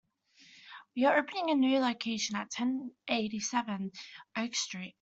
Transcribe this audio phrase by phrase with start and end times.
[0.95, 3.91] We are opening the a new location at ten eighty-seven
[4.35, 4.89] Oak Street.